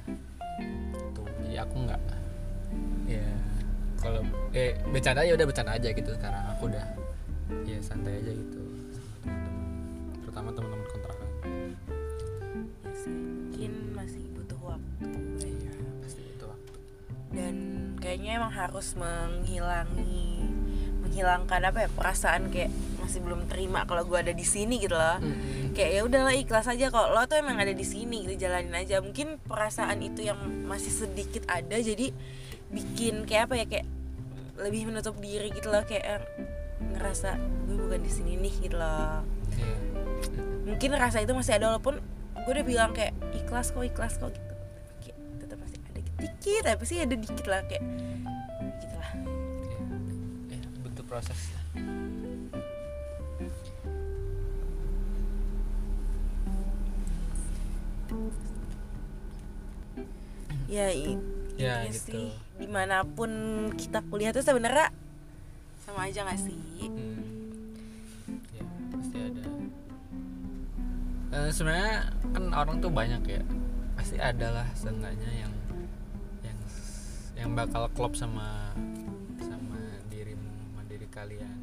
Tuh, 1.15 1.27
jadi 1.47 1.63
aku 1.63 1.77
nggak 1.87 2.03
ya 3.07 3.27
kalau 3.99 4.23
eh 4.55 4.79
bercanda 4.91 5.23
ya 5.27 5.35
udah 5.39 5.47
bercanda 5.47 5.79
aja 5.79 5.89
gitu 5.95 6.11
sekarang. 6.19 6.45
Aku 6.59 6.67
udah 6.67 6.87
ya 7.63 7.79
santai 7.79 8.19
aja 8.19 8.33
gitu. 8.35 8.63
Sama 8.91 9.39
teman-teman 9.47 10.19
terutama 10.23 10.49
teman-teman 10.51 10.87
kontrakan. 10.91 11.29
Ya 12.83 12.93
sih, 12.99 13.15
mungkin 13.15 13.73
masih 13.95 14.23
butuh 14.35 14.61
waktu. 14.67 15.07
Iya 15.47 15.73
pasti 16.03 16.23
itu 16.27 16.45
waktu. 16.47 16.75
Dan 17.31 17.55
kayaknya 18.03 18.31
emang 18.43 18.53
harus 18.55 18.99
menghilangi 18.99 20.51
menghilangkan 21.07 21.61
apa 21.71 21.79
ya 21.87 21.89
perasaan 21.91 22.51
kayak 22.51 22.71
masih 23.11 23.27
belum 23.27 23.51
terima 23.51 23.83
kalau 23.91 24.07
gue 24.07 24.15
ada 24.15 24.31
di 24.31 24.47
sini 24.47 24.79
gitu 24.79 24.95
loh. 24.95 25.19
Kayak 25.75 25.91
ya 25.91 26.01
udahlah 26.07 26.35
ikhlas 26.39 26.71
aja 26.71 26.95
kok 26.95 27.11
lo 27.11 27.27
tuh 27.27 27.43
emang 27.43 27.59
ada 27.59 27.75
di 27.75 27.83
sini 27.83 28.23
gitu 28.23 28.47
jalanin 28.47 28.71
aja. 28.71 29.03
Mungkin 29.03 29.43
perasaan 29.43 29.99
itu 29.99 30.23
yang 30.23 30.39
masih 30.71 30.95
sedikit 30.95 31.43
ada 31.51 31.75
jadi 31.75 32.15
bikin 32.71 33.27
kayak 33.27 33.51
apa 33.51 33.55
ya 33.59 33.67
kayak 33.67 33.87
lebih 34.63 34.87
menutup 34.87 35.19
diri 35.19 35.51
gitu 35.51 35.75
loh 35.75 35.83
kayak 35.83 36.23
ngerasa 36.95 37.35
gue 37.67 37.83
bukan 37.83 37.99
di 37.99 38.13
sini 38.15 38.39
nih 38.39 38.55
gitu 38.63 38.79
loh. 38.79 39.27
Iya. 39.51 39.75
mungkin 40.71 40.95
rasa 40.95 41.19
itu 41.19 41.35
masih 41.35 41.59
ada 41.59 41.75
walaupun 41.75 41.99
gue 42.47 42.53
udah 42.55 42.63
bilang 42.63 42.95
kayak 42.95 43.11
ikhlas 43.35 43.75
kok 43.75 43.83
ikhlas 43.83 44.23
kok 44.23 44.31
gitu. 44.31 44.55
Kayak 45.03 45.19
tetap 45.43 45.59
masih 45.59 45.79
ada 45.83 46.01
dikit 46.23 46.63
tapi 46.63 46.83
sih 46.87 46.99
ada 47.03 47.15
dikit 47.19 47.47
lah 47.51 47.67
kayak 47.67 47.83
gitu 48.79 48.95
lah. 48.95 49.13
Iya. 50.47 50.63
Ya, 50.63 50.63
butuh 50.87 51.05
proses 51.11 51.51
ya 60.71 60.87
Ya, 61.61 61.85
gitu. 61.93 62.17
sih 62.17 62.29
di 62.57 62.65
mana 62.65 63.05
pun 63.05 63.29
kita 63.77 64.01
kuliah 64.09 64.33
tuh 64.33 64.41
sebenarnya 64.41 64.89
sama 65.85 66.09
aja 66.09 66.25
gak 66.25 66.41
sih 66.41 66.57
hmm. 66.57 67.21
ya 68.57 68.65
pasti 68.89 69.17
ada 69.21 69.45
Eh, 71.31 71.51
sebenarnya 71.53 72.11
kan 72.33 72.45
orang 72.51 72.81
tuh 72.81 72.89
banyak 72.89 73.23
ya 73.29 73.43
pasti 73.93 74.17
ada 74.17 74.47
lah 74.51 74.69
seenggaknya 74.73 75.45
yang 75.45 75.53
yang 76.41 76.59
yang 77.37 77.51
bakal 77.53 77.85
klop 77.93 78.17
sama 78.17 78.73
sama 79.37 79.79
dirimu 80.09 80.49
sama 80.65 80.83
diri 80.89 81.07
kalian 81.13 81.59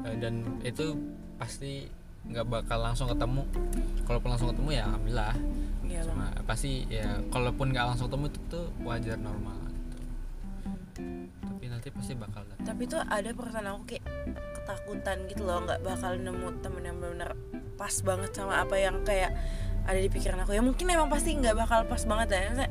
Eh, 0.00 0.16
dan 0.16 0.40
itu 0.64 0.96
pasti 1.36 1.84
nggak 2.28 2.46
bakal 2.46 2.78
langsung 2.82 3.08
ketemu. 3.08 3.42
Kalaupun 4.04 4.28
langsung 4.34 4.50
ketemu 4.52 4.68
ya 4.74 4.82
alhamdulillah. 4.90 5.34
Iya 5.90 6.00
cuma 6.06 6.26
pasti 6.46 6.86
ya 6.86 7.18
kalaupun 7.34 7.74
nggak 7.74 7.86
langsung 7.94 8.06
ketemu 8.10 8.24
itu 8.30 8.40
tuh 8.46 8.66
wajar 8.86 9.16
normal 9.18 9.58
gitu. 9.74 9.98
Tapi 11.46 11.64
nanti 11.66 11.88
pasti 11.90 12.12
bakal 12.14 12.46
datang. 12.46 12.66
Tapi 12.66 12.82
tuh 12.86 13.00
ada 13.02 13.30
perasaan 13.34 13.66
aku 13.74 13.82
kayak 13.90 14.04
ketakutan 14.54 15.16
gitu 15.26 15.42
loh 15.42 15.58
nggak 15.66 15.80
bakal 15.82 16.12
nemu 16.14 16.48
temen 16.62 16.82
yang 16.86 16.96
benar-benar 17.00 17.34
pas 17.74 17.94
banget 18.04 18.30
sama 18.36 18.60
apa 18.62 18.76
yang 18.76 19.02
kayak 19.02 19.34
ada 19.88 19.98
di 19.98 20.10
pikiran 20.12 20.44
aku. 20.44 20.54
Ya 20.54 20.62
mungkin 20.62 20.86
emang 20.86 21.10
pasti 21.10 21.34
nggak 21.34 21.56
bakal 21.56 21.88
pas 21.90 22.02
banget 22.06 22.28
ya 22.36 22.68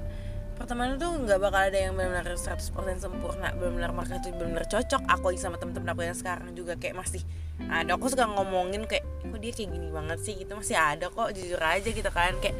pertemanan 0.59 0.99
tuh 0.99 1.15
nggak 1.23 1.39
bakal 1.39 1.71
ada 1.71 1.79
yang 1.79 1.95
benar-benar 1.95 2.35
100% 2.35 2.59
sempurna 2.99 3.55
benar-benar 3.55 3.95
mereka 3.95 4.19
tuh 4.19 4.35
benar-benar 4.35 4.67
cocok. 4.67 5.01
Aku 5.07 5.31
sama 5.39 5.55
temen-temen 5.55 5.87
aku 5.95 6.03
yang 6.03 6.17
sekarang 6.19 6.51
juga 6.51 6.75
kayak 6.75 6.99
masih 6.99 7.23
ada. 7.71 7.95
Aku 7.95 8.11
suka 8.11 8.27
ngomongin 8.27 8.83
kayak 8.83 9.07
kok 9.19 9.39
dia 9.39 9.51
kayak 9.51 9.69
gini 9.75 9.87
banget 9.91 10.19
sih 10.23 10.33
gitu 10.39 10.55
masih 10.55 10.79
ada 10.79 11.11
kok 11.11 11.29
jujur 11.35 11.59
aja 11.59 11.89
gitu 11.89 12.09
kan 12.11 12.33
kayak 12.39 12.55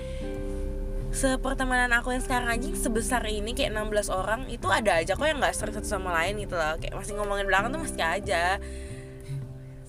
sepertemanan 1.09 1.89
aku 1.97 2.13
yang 2.13 2.21
sekarang 2.21 2.53
aja 2.53 2.69
sebesar 2.77 3.25
ini 3.25 3.57
kayak 3.57 3.73
16 3.73 4.13
orang 4.13 4.45
itu 4.45 4.69
ada 4.69 5.01
aja 5.01 5.17
kok 5.17 5.25
yang 5.25 5.41
nggak 5.41 5.57
sering 5.57 5.73
satu 5.73 5.89
sama 5.89 6.13
lain 6.13 6.37
gitu 6.37 6.53
loh. 6.53 6.77
Kayak 6.77 7.01
masih 7.01 7.17
ngomongin 7.17 7.49
belakang 7.49 7.73
tuh 7.73 7.81
masih 7.81 7.97
aja. 8.05 8.61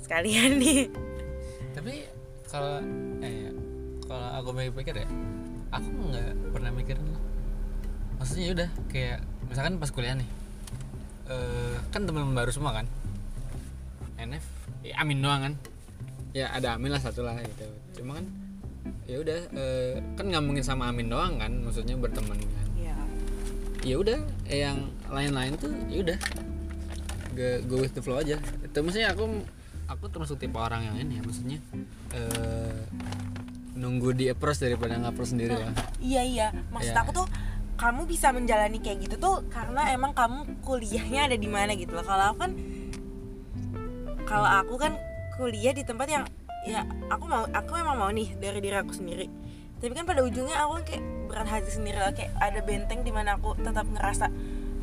Sekalian 0.01 0.57
nih. 0.57 0.89
Tapi 1.77 2.09
kalau 2.49 2.81
eh 3.21 3.33
ya, 3.47 3.53
kalau 4.09 4.29
aku 4.41 4.49
pikir-pikir 4.57 5.05
ya 5.05 5.09
aku 5.71 5.87
nggak 5.87 6.35
pernah 6.51 6.71
mikirin 6.75 7.05
loh 7.07 7.23
maksudnya 8.19 8.45
ya 8.45 8.53
udah 8.53 8.69
kayak 8.91 9.19
misalkan 9.47 9.79
pas 9.79 9.91
kuliah 9.95 10.19
nih 10.19 10.29
eh 11.31 11.79
kan 11.95 12.05
teman 12.05 12.35
baru 12.35 12.51
semua 12.51 12.75
kan? 12.75 12.87
NF 14.19 14.45
ya 14.83 15.01
Amin 15.01 15.23
doang 15.23 15.41
kan 15.41 15.55
ya 16.31 16.47
ada 16.51 16.75
Amin 16.75 16.89
lah 16.89 16.99
satu 16.99 17.21
lah 17.21 17.35
gitu. 17.39 17.67
Cuma 17.97 18.19
kan 18.19 18.27
ya 19.05 19.19
udah 19.19 19.39
eh, 19.51 19.95
kan 20.15 20.25
nggak 20.25 20.41
mungkin 20.41 20.63
sama 20.63 20.89
Amin 20.89 21.07
doang 21.07 21.37
kan 21.37 21.51
maksudnya 21.61 21.95
berteman 21.95 22.39
kan. 22.39 22.67
Ya 22.77 22.97
ya 23.83 23.95
udah 23.97 24.19
eh, 24.47 24.61
yang 24.63 24.79
lain-lain 25.07 25.55
tuh 25.57 25.73
ya 25.87 25.99
udah. 26.03 26.19
Go, 27.31 27.47
go 27.67 27.75
with 27.81 27.95
the 27.95 28.03
flow 28.03 28.19
aja. 28.19 28.39
Itu 28.61 28.79
maksudnya 28.81 29.11
aku 29.11 29.27
aku 29.87 30.05
termasuk 30.07 30.39
tipe 30.39 30.55
orang 30.55 30.87
yang 30.87 30.97
ini 30.99 31.19
ya 31.19 31.23
maksudnya 31.23 31.59
eh, 32.13 32.79
nunggu 33.75 34.13
di 34.13 34.27
approach 34.29 34.61
daripada 34.61 34.99
ngapproach 34.99 35.33
sendiri 35.33 35.57
lah. 35.57 35.73
iya 35.99 36.23
iya. 36.23 36.49
Maksud 36.69 36.93
Iya. 36.93 37.01
aku 37.01 37.11
tuh 37.17 37.27
kamu 37.75 38.05
bisa 38.05 38.29
menjalani 38.29 38.77
kayak 38.77 39.09
gitu 39.09 39.17
tuh 39.17 39.41
karena 39.49 39.89
emang 39.91 40.13
kamu 40.13 40.61
kuliahnya 40.61 41.33
ada 41.33 41.37
di 41.41 41.49
mana 41.49 41.73
gitu 41.73 41.97
loh 41.97 42.05
kalau 42.05 42.29
aku 42.29 42.39
kan 42.39 42.53
kalau 44.29 44.45
aku 44.47 44.75
kan 44.77 44.93
kuliah 45.41 45.73
di 45.73 45.81
tempat 45.89 46.07
yang 46.13 46.25
ya 46.69 46.85
aku 47.09 47.25
mau 47.25 47.49
aku 47.49 47.73
emang 47.81 47.97
mau 47.97 48.13
nih 48.13 48.37
dari 48.37 48.61
diri 48.61 48.77
aku 48.77 48.93
sendiri. 48.93 49.25
Tapi 49.81 49.97
kan 49.97 50.05
pada 50.05 50.21
ujungnya 50.21 50.61
aku 50.61 50.85
kayak 50.85 51.05
berat 51.33 51.49
hati 51.49 51.73
sendiri 51.73 51.97
lah 51.97 52.13
kayak 52.13 52.37
ada 52.37 52.61
benteng 52.61 53.01
di 53.01 53.09
mana 53.09 53.41
aku 53.41 53.57
tetap 53.57 53.89
ngerasa 53.89 54.29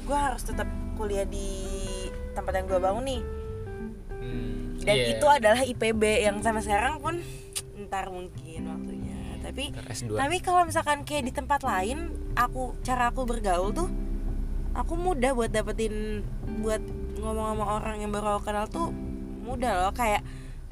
gue 0.01 0.17
harus 0.17 0.41
tetap 0.41 0.65
kuliah 0.97 1.29
di 1.29 1.77
tempat 2.33 2.57
yang 2.57 2.65
gue 2.65 2.79
bangun 2.81 3.05
nih. 3.05 3.21
Hmm, 4.17 4.81
dan 4.81 4.97
iya. 4.97 5.13
itu 5.13 5.25
adalah 5.29 5.61
IPB 5.61 6.01
yang 6.25 6.41
sampai 6.41 6.65
sekarang 6.65 6.97
pun 6.97 7.21
ntar 7.85 8.09
mungkin 8.09 8.61
waktunya. 8.65 9.17
Tapi 9.45 9.63
Ntar 9.69 9.85
S2 9.93 10.17
tapi 10.17 10.37
kalau 10.41 10.65
misalkan 10.65 11.05
kayak 11.05 11.29
di 11.29 11.33
tempat 11.37 11.61
lain 11.61 12.09
aku 12.33 12.73
cara 12.81 13.13
aku 13.13 13.29
bergaul 13.29 13.69
tuh 13.69 13.89
aku 14.73 14.93
mudah 14.97 15.37
buat 15.37 15.53
dapetin 15.53 16.25
buat 16.65 16.81
ngomong 17.21 17.53
sama 17.53 17.65
orang 17.81 18.01
yang 18.01 18.09
baru 18.09 18.41
aku 18.41 18.49
kenal 18.49 18.65
tuh 18.65 18.89
mudah 19.45 19.85
loh. 19.85 19.93
Kayak 19.93 20.25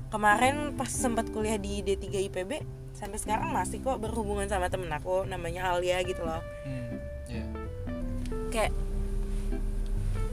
kemarin 0.10 0.74
pas 0.78 0.90
sempat 0.90 1.30
kuliah 1.34 1.58
di 1.58 1.82
D3 1.82 2.30
IPB 2.30 2.52
sampai 2.96 3.20
sekarang 3.20 3.52
masih 3.52 3.84
kok 3.84 4.00
berhubungan 4.00 4.48
sama 4.48 4.72
temen 4.72 4.88
aku 4.88 5.28
namanya 5.28 5.76
Alia 5.76 6.00
gitu 6.08 6.24
loh. 6.24 6.40
Hmm, 6.64 6.96
iya. 7.28 7.46
kayak 8.50 8.72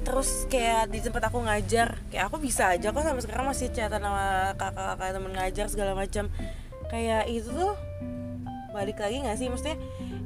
terus 0.03 0.47
kayak 0.51 0.91
di 0.91 0.99
tempat 0.99 1.31
aku 1.31 1.43
ngajar 1.47 1.95
kayak 2.11 2.27
aku 2.27 2.43
bisa 2.43 2.75
aja 2.75 2.91
kok 2.91 3.03
sampai 3.07 3.23
sekarang 3.23 3.47
masih 3.51 3.71
chatan 3.71 4.03
sama 4.03 4.55
kakak-kakak 4.59 5.11
temen 5.15 5.33
ngajar 5.35 5.67
segala 5.67 5.93
macam. 5.99 6.31
Kayak 6.91 7.27
itu 7.33 7.51
tuh 7.51 7.75
balik 8.73 8.99
lagi 9.03 9.21
nggak 9.27 9.37
sih? 9.39 9.51
Maksudnya 9.51 9.77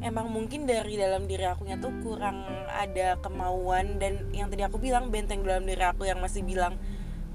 emang 0.05 0.29
mungkin 0.29 0.69
dari 0.69 1.01
dalam 1.01 1.25
diri 1.25 1.49
akunya 1.49 1.81
tuh 1.81 1.93
kurang 2.05 2.45
ada 2.69 3.17
kemauan 3.25 3.97
dan 3.97 4.29
yang 4.37 4.53
tadi 4.53 4.63
aku 4.63 4.77
bilang 4.77 5.09
benteng 5.09 5.41
dalam 5.41 5.65
diri 5.65 5.83
aku 5.83 6.05
yang 6.05 6.21
masih 6.21 6.45
bilang 6.45 6.77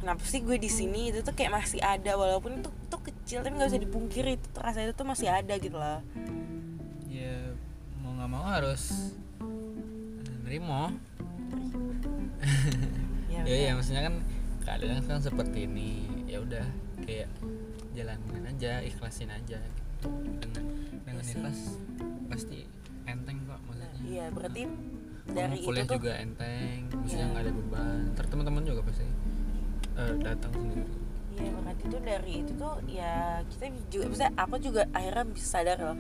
kenapa 0.02 0.26
sih 0.26 0.42
gue 0.42 0.58
di 0.58 0.68
sini? 0.68 1.10
Itu 1.10 1.22
tuh 1.22 1.32
kayak 1.32 1.54
masih 1.54 1.78
ada 1.78 2.18
walaupun 2.18 2.58
itu 2.58 2.70
tuh 2.90 3.00
kecil 3.00 3.40
tapi 3.40 3.54
nggak 3.54 3.70
bisa 3.70 3.80
dipungkiri 3.80 4.32
itu 4.36 4.48
tuh 4.50 4.60
rasa 4.60 4.82
itu 4.82 4.92
tuh 4.92 5.06
masih 5.06 5.30
ada 5.30 5.54
gitu 5.56 5.78
loh. 5.78 6.02
Ya 7.06 7.54
mau 7.98 8.12
nggak 8.12 8.30
mau 8.30 8.44
harus 8.44 9.14
nerimo. 10.44 10.90
Ya, 13.32 13.42
ya 13.48 13.58
ya 13.58 13.72
maksudnya 13.74 14.06
kan 14.06 14.16
keadaan 14.62 15.02
kan 15.02 15.18
seperti 15.18 15.66
ini. 15.66 16.06
Ya 16.28 16.38
udah 16.38 16.62
kayak 17.02 17.26
jalanin 17.92 18.46
aja 18.46 18.82
ikhlasin 18.82 19.30
aja 19.30 19.58
gitu. 19.58 20.08
dengan 20.38 20.64
dengan 21.02 21.16
Iya 21.18 21.26
sih. 21.26 21.36
ikhlas 21.36 21.60
pasti 22.28 22.60
enteng 23.04 23.42
kok 23.46 23.58
maksudnya. 23.66 23.90
Iya 24.04 24.26
berarti 24.30 24.62
Kamu 25.22 25.34
dari 25.34 25.58
itu 25.58 25.82
tuh 25.82 25.98
juga 25.98 26.14
enteng 26.18 26.78
maksudnya 26.92 27.18
Iya. 27.18 27.32
nggak 27.34 27.42
ada 27.42 27.52
beban. 27.52 28.00
Ntar 28.14 28.26
teman-teman 28.30 28.62
juga 28.64 28.82
pasti 28.86 29.06
eh, 29.98 30.14
datang 30.22 30.52
sendiri. 30.54 30.92
Iya 31.42 31.52
berarti 31.58 31.84
itu 31.88 31.98
dari 32.04 32.34
itu 32.44 32.52
tuh 32.60 32.76
ya 32.86 33.42
kita 33.48 33.66
juga 33.88 34.06
bisa 34.12 34.26
aku 34.36 34.56
juga 34.60 34.82
akhirnya 34.92 35.26
bisa 35.32 35.48
sadar 35.48 35.78
loh 35.80 35.98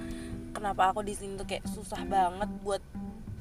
kenapa 0.51 0.91
aku 0.91 1.01
di 1.07 1.15
sini 1.15 1.39
tuh 1.39 1.47
kayak 1.47 1.63
susah 1.71 2.03
banget 2.05 2.51
buat 2.61 2.83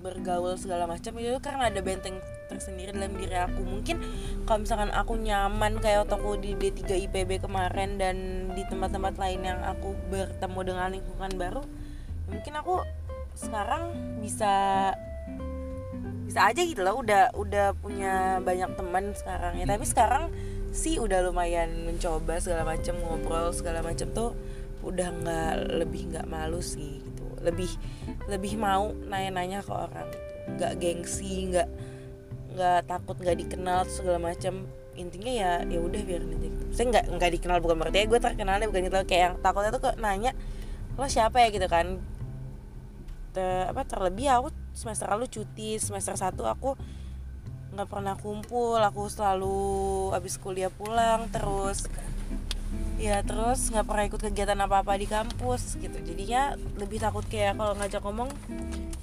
bergaul 0.01 0.57
segala 0.57 0.89
macam. 0.89 1.13
Itu 1.21 1.37
karena 1.45 1.69
ada 1.69 1.81
benteng 1.85 2.17
tersendiri 2.49 2.97
dalam 2.97 3.13
diri 3.21 3.37
aku. 3.37 3.61
Mungkin 3.61 4.01
kalau 4.49 4.65
misalkan 4.65 4.89
aku 4.97 5.13
nyaman 5.21 5.77
kayak 5.77 6.09
waktu 6.09 6.15
aku 6.17 6.31
di 6.41 6.57
D3 6.57 7.05
IPB 7.11 7.45
kemarin 7.45 8.01
dan 8.01 8.17
di 8.57 8.65
tempat-tempat 8.65 9.21
lain 9.21 9.45
yang 9.45 9.61
aku 9.61 9.93
bertemu 10.09 10.61
dengan 10.65 10.89
lingkungan 10.89 11.33
baru 11.37 11.63
mungkin 12.31 12.55
aku 12.57 12.75
sekarang 13.35 13.91
bisa 14.23 14.53
bisa 16.31 16.47
aja 16.47 16.63
gitu 16.63 16.87
loh 16.87 17.03
udah 17.03 17.35
udah 17.35 17.75
punya 17.83 18.39
banyak 18.39 18.71
teman 18.79 19.11
sekarang 19.19 19.59
ya. 19.59 19.67
Tapi 19.67 19.83
sekarang 19.83 20.25
sih 20.71 21.03
udah 21.03 21.27
lumayan 21.27 21.83
mencoba 21.83 22.39
segala 22.39 22.63
macam 22.63 22.95
ngobrol 23.03 23.51
segala 23.51 23.83
macam 23.83 24.07
tuh 24.15 24.39
udah 24.87 25.11
nggak 25.11 25.83
lebih 25.83 26.15
nggak 26.15 26.31
malu 26.31 26.63
sih 26.63 27.03
gitu. 27.03 27.27
Lebih 27.43 27.75
lebih 28.31 28.55
mau 28.63 28.95
nanya-nanya 28.95 29.67
ke 29.67 29.75
orang 29.75 30.07
gitu. 30.07 30.35
Nggak 30.55 30.73
gengsi 30.79 31.51
nggak 31.51 31.69
nggak 32.55 32.81
takut 32.87 33.19
nggak 33.19 33.39
dikenal 33.43 33.83
segala 33.91 34.23
macam 34.23 34.71
intinya 34.95 35.33
ya 35.35 35.53
ya 35.67 35.79
udah 35.83 36.03
biar 36.03 36.23
aja 36.23 36.37
gitu. 36.51 36.65
saya 36.75 36.87
nggak 36.93 37.05
nggak 37.15 37.31
dikenal 37.39 37.63
bukan 37.63 37.79
berarti 37.79 38.11
gue 38.11 38.21
terkenalnya 38.21 38.67
bukan 38.69 38.91
gitu 38.91 38.99
kayak 39.07 39.23
yang 39.23 39.35
takutnya 39.39 39.71
tuh 39.71 39.81
kok 39.87 39.97
nanya 40.03 40.35
lo 40.99 41.07
siapa 41.07 41.43
ya? 41.43 41.49
gitu 41.51 41.67
kan. 41.67 41.99
Te- 43.31 43.67
apa 43.71 43.83
terlebih 43.87 44.27
aku 44.31 44.51
semester 44.73 45.07
lalu 45.11 45.27
cuti 45.29 45.77
semester 45.77 46.15
1 46.15 46.35
aku 46.37 46.79
nggak 47.71 47.87
pernah 47.87 48.15
kumpul 48.19 48.83
aku 48.83 49.07
selalu 49.07 49.59
habis 50.11 50.35
kuliah 50.43 50.73
pulang 50.73 51.31
terus. 51.31 51.87
Ya 53.01 53.25
terus 53.25 53.73
nggak 53.73 53.87
pernah 53.89 54.05
ikut 54.05 54.21
kegiatan 54.21 54.59
apa 54.61 54.85
apa 54.85 54.99
di 54.99 55.07
kampus 55.09 55.79
gitu. 55.81 55.97
Jadinya 56.03 56.59
lebih 56.77 57.01
takut 57.01 57.25
kayak 57.25 57.57
kalau 57.57 57.73
ngajak 57.79 58.03
ngomong 58.05 58.29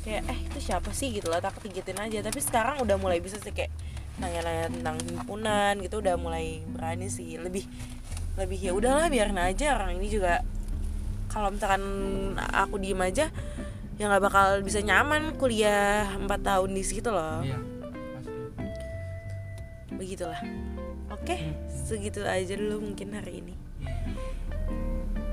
kayak 0.06 0.24
eh 0.30 0.40
itu 0.52 0.60
siapa 0.62 0.94
sih? 0.94 1.10
gitu 1.16 1.32
loh 1.32 1.40
takut 1.40 1.64
digitin 1.66 1.98
aja. 1.98 2.20
Tapi 2.22 2.40
sekarang 2.44 2.84
udah 2.84 3.00
mulai 3.00 3.24
bisa 3.24 3.40
sih 3.40 3.56
kayak 3.56 3.72
nanya-nanya 4.18 4.74
tentang 4.74 4.98
himpunan 5.02 5.74
gitu 5.82 6.04
udah 6.04 6.16
mulai 6.20 6.62
berani 6.68 7.08
sih. 7.08 7.40
Lebih 7.40 7.66
lebih 8.38 8.60
ya 8.62 8.72
udahlah 8.76 9.08
biarin 9.10 9.40
aja. 9.40 9.80
Orang 9.80 9.98
ini 9.98 10.12
juga 10.12 10.44
kalau 11.32 11.50
misalkan 11.50 11.84
aku 12.38 12.78
diem 12.78 13.00
aja 13.02 13.32
ya 13.98 14.06
nggak 14.06 14.24
bakal 14.30 14.48
bisa 14.62 14.80
nyaman 14.86 15.34
kuliah 15.42 16.06
4 16.22 16.30
tahun 16.30 16.70
di 16.74 16.84
situ 16.86 17.10
loh. 17.10 17.42
Iya 17.42 17.58
pasti. 18.14 18.38
Begitulah. 19.98 20.42
Oke 21.10 21.36
segitu 21.68 22.22
aja 22.22 22.54
dulu 22.54 22.94
mungkin 22.94 23.18
hari 23.18 23.42
ini. 23.42 23.56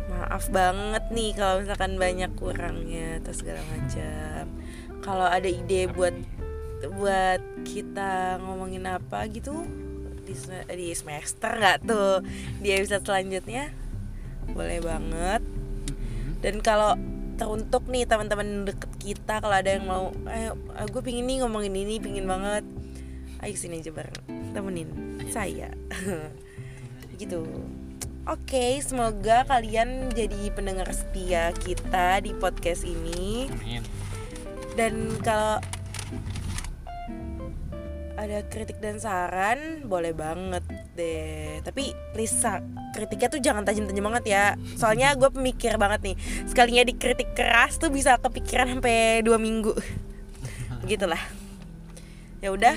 Maaf 0.08 0.48
banget 0.48 1.04
nih 1.12 1.36
kalau 1.36 1.60
misalkan 1.60 2.00
banyak 2.00 2.32
kurangnya 2.40 3.20
atau 3.20 3.32
segala 3.36 3.60
macam. 3.68 4.48
Kalau 5.04 5.28
ada 5.28 5.44
ide 5.44 5.84
buat 5.92 6.16
buat 6.96 7.40
kita 7.68 8.40
ngomongin 8.40 8.88
apa 8.88 9.28
gitu 9.28 9.64
di, 10.24 10.32
di 10.72 10.88
semester 10.96 11.52
nggak 11.52 11.84
tuh? 11.84 12.24
Di 12.64 12.72
episode 12.72 13.04
selanjutnya? 13.04 13.68
Boleh 14.48 14.80
banget. 14.80 15.44
Dan 16.40 16.60
kalau 16.64 16.96
teruntuk 17.34 17.90
nih 17.90 18.06
teman-teman 18.06 18.68
deket 18.68 18.92
kita 19.02 19.42
kalau 19.42 19.54
ada 19.54 19.74
yang 19.74 19.86
mau 19.86 20.14
eh 20.30 20.50
gue 20.86 21.02
pingin 21.02 21.26
nih 21.26 21.42
ngomongin 21.42 21.74
ini 21.74 21.98
pingin 21.98 22.26
banget. 22.26 22.64
Ayo 23.42 23.54
sini 23.58 23.82
aja 23.82 23.90
bareng 23.90 24.54
temenin 24.54 24.88
saya. 25.28 25.74
Gitu. 27.20 27.46
Oke 28.24 28.80
semoga 28.80 29.44
kalian 29.44 30.08
jadi 30.16 30.48
pendengar 30.54 30.88
setia 30.90 31.52
kita 31.60 32.24
di 32.24 32.32
podcast 32.32 32.82
ini. 32.88 33.52
Amin. 33.52 33.84
Dan 34.74 35.14
kalau 35.22 35.60
ada 38.14 38.40
kritik 38.48 38.80
dan 38.80 38.96
saran 38.96 39.84
boleh 39.84 40.16
banget 40.16 40.64
deh. 40.96 41.60
Tapi 41.62 41.92
please 42.14 42.32
sa- 42.32 42.62
kritiknya 42.94 43.28
tuh 43.28 43.40
jangan 43.42 43.66
tajam-tajam 43.66 44.04
banget 44.06 44.24
ya. 44.30 44.44
Soalnya 44.78 45.14
gue 45.18 45.28
pemikir 45.30 45.74
banget 45.76 46.12
nih 46.12 46.16
sekalinya 46.46 46.82
dikritik 46.86 47.34
keras 47.34 47.76
tuh 47.76 47.90
bisa 47.90 48.18
kepikiran 48.18 48.78
sampai 48.78 49.20
dua 49.26 49.36
minggu. 49.36 49.74
Gitulah. 50.90 51.20
Ya 52.38 52.54
udah. 52.54 52.76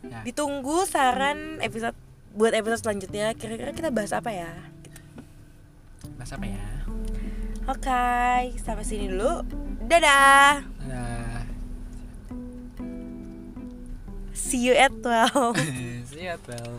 Ya. 0.00 0.20
Ditunggu 0.24 0.84
saran 0.88 1.60
episode 1.62 1.96
buat 2.34 2.54
episode 2.54 2.82
selanjutnya. 2.82 3.32
Kira-kira 3.38 3.70
kita 3.70 3.88
bahas 3.94 4.10
apa 4.10 4.30
ya? 4.34 4.50
Bahas 6.18 6.32
apa 6.34 6.46
ya? 6.46 6.64
Oke 7.70 8.56
sampai 8.58 8.84
sini 8.84 9.06
dulu. 9.06 9.46
Dadah. 9.86 10.66
Dadah. 10.84 11.30
see 14.50 14.66
you 14.66 14.74
at 14.74 14.90
12 14.90 15.54
well 16.48 16.74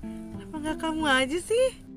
Kenapa 0.00 0.56
nggak 0.58 0.78
kamu 0.82 1.04
aja 1.06 1.38
sih? 1.38 1.89